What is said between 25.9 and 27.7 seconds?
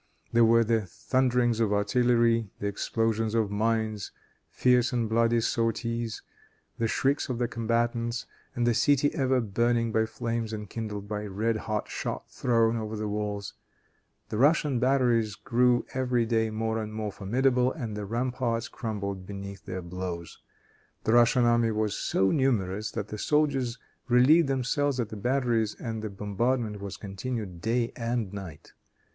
the bombardment was continued